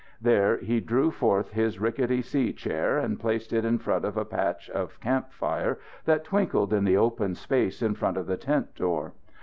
[0.19, 4.25] There, he drew forth his rickety sea chair and placed it in front of a
[4.25, 9.13] patch of campfire that twinkled in the open space in front of the tent door.